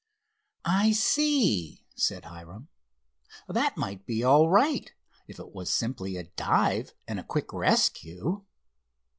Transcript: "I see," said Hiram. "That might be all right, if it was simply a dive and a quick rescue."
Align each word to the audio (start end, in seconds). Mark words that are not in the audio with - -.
"I 0.65 0.93
see," 0.93 1.85
said 1.95 2.25
Hiram. 2.25 2.69
"That 3.47 3.77
might 3.77 4.07
be 4.07 4.23
all 4.23 4.49
right, 4.49 4.91
if 5.27 5.37
it 5.37 5.53
was 5.53 5.71
simply 5.71 6.17
a 6.17 6.23
dive 6.23 6.95
and 7.07 7.19
a 7.19 7.23
quick 7.23 7.53
rescue." 7.53 8.43